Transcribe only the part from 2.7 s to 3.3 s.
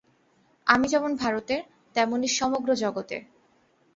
জগতের।